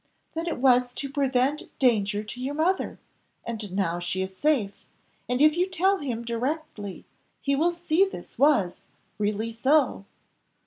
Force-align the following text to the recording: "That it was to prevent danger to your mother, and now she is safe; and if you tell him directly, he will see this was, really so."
"That 0.33 0.47
it 0.47 0.57
was 0.57 0.95
to 0.95 1.11
prevent 1.11 1.77
danger 1.77 2.23
to 2.23 2.41
your 2.41 2.55
mother, 2.55 2.97
and 3.45 3.71
now 3.71 3.99
she 3.99 4.23
is 4.23 4.35
safe; 4.35 4.87
and 5.29 5.39
if 5.43 5.55
you 5.55 5.67
tell 5.69 5.97
him 5.97 6.25
directly, 6.25 7.05
he 7.43 7.55
will 7.55 7.69
see 7.69 8.03
this 8.05 8.39
was, 8.39 8.81
really 9.19 9.51
so." 9.51 10.05